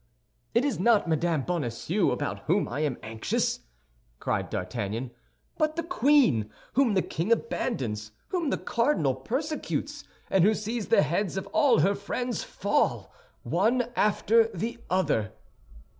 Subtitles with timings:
[0.55, 3.59] "It is not Madame Bonacieux about whom I am anxious,"
[4.17, 5.11] cried D'Artagnan,
[5.59, 11.03] "but the queen, whom the king abandons, whom the cardinal persecutes, and who sees the
[11.03, 15.33] heads of all her friends fall, one after the other."